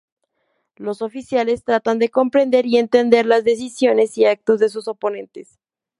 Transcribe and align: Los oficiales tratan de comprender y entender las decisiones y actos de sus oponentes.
Los 0.77 1.03
oficiales 1.03 1.63
tratan 1.63 1.99
de 1.99 2.09
comprender 2.09 2.65
y 2.65 2.77
entender 2.79 3.27
las 3.27 3.43
decisiones 3.43 4.17
y 4.17 4.25
actos 4.25 4.57
de 4.59 4.69
sus 4.69 4.87
oponentes. 4.87 5.59